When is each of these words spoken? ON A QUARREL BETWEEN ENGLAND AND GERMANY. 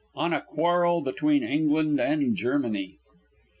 ON 0.15 0.33
A 0.33 0.41
QUARREL 0.41 1.01
BETWEEN 1.01 1.43
ENGLAND 1.43 1.99
AND 1.99 2.35
GERMANY. 2.35 2.97